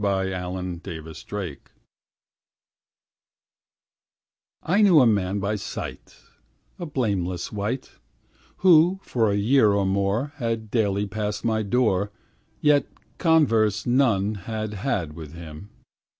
[0.03, 1.71] I Knew A Man By Sight
[4.63, 6.15] I knew a man by sight,
[6.79, 7.91] A blameless wight,
[8.65, 12.11] Who, for a year or more, Had daily passed my door,
[12.59, 12.87] Yet
[13.19, 15.69] converse none had had with him.